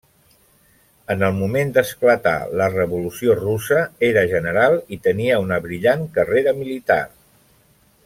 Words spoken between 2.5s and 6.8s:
la revolució russa era general i tenia una brillant carrera